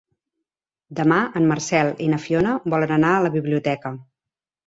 Demà 0.99 1.17
en 1.41 1.45
Marcel 1.51 1.91
i 2.07 2.09
na 2.13 2.19
Fiona 2.25 2.55
volen 2.75 2.93
anar 2.97 3.11
a 3.19 3.23
la 3.27 3.33
biblioteca. 3.39 3.93